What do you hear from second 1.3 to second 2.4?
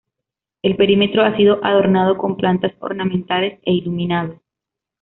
sido adornado con